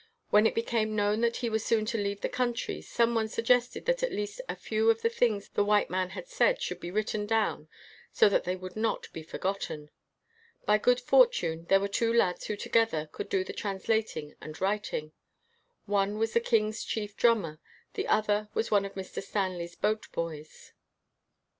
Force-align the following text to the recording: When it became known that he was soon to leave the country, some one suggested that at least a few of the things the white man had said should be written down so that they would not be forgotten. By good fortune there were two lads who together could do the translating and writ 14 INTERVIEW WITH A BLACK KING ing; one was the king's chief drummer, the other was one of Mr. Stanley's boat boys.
When 0.31 0.47
it 0.47 0.55
became 0.55 0.95
known 0.95 1.21
that 1.21 1.35
he 1.45 1.49
was 1.51 1.63
soon 1.63 1.85
to 1.85 1.97
leave 1.99 2.21
the 2.21 2.27
country, 2.27 2.81
some 2.81 3.13
one 3.13 3.27
suggested 3.27 3.85
that 3.85 4.01
at 4.01 4.11
least 4.11 4.41
a 4.49 4.55
few 4.55 4.89
of 4.89 5.03
the 5.03 5.09
things 5.11 5.49
the 5.49 5.63
white 5.63 5.91
man 5.91 6.09
had 6.17 6.27
said 6.27 6.59
should 6.59 6.79
be 6.79 6.89
written 6.89 7.27
down 7.27 7.67
so 8.11 8.27
that 8.27 8.43
they 8.43 8.55
would 8.55 8.75
not 8.75 9.13
be 9.13 9.21
forgotten. 9.21 9.91
By 10.65 10.79
good 10.79 10.99
fortune 10.99 11.65
there 11.65 11.79
were 11.79 11.87
two 11.87 12.11
lads 12.11 12.47
who 12.47 12.55
together 12.55 13.09
could 13.11 13.29
do 13.29 13.43
the 13.43 13.53
translating 13.53 14.33
and 14.41 14.59
writ 14.59 14.87
14 14.87 14.99
INTERVIEW 14.99 15.11
WITH 15.85 15.85
A 15.85 15.85
BLACK 15.85 15.85
KING 15.85 15.85
ing; 15.85 15.93
one 16.13 16.17
was 16.19 16.33
the 16.33 16.39
king's 16.39 16.83
chief 16.83 17.15
drummer, 17.15 17.59
the 17.93 18.07
other 18.07 18.49
was 18.55 18.71
one 18.71 18.85
of 18.85 18.95
Mr. 18.95 19.21
Stanley's 19.21 19.75
boat 19.75 20.11
boys. 20.11 20.73